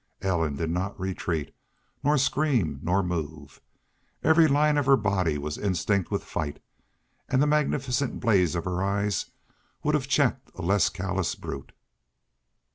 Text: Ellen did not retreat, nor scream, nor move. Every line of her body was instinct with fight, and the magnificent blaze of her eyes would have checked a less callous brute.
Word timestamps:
Ellen 0.23 0.55
did 0.55 0.71
not 0.71 0.99
retreat, 0.99 1.53
nor 2.03 2.17
scream, 2.17 2.79
nor 2.81 3.03
move. 3.03 3.61
Every 4.23 4.47
line 4.47 4.79
of 4.79 4.87
her 4.87 4.97
body 4.97 5.37
was 5.37 5.59
instinct 5.59 6.09
with 6.09 6.23
fight, 6.23 6.59
and 7.29 7.39
the 7.39 7.45
magnificent 7.45 8.19
blaze 8.19 8.55
of 8.55 8.65
her 8.65 8.81
eyes 8.83 9.27
would 9.83 9.93
have 9.93 10.07
checked 10.07 10.49
a 10.55 10.63
less 10.63 10.89
callous 10.89 11.35
brute. 11.35 11.71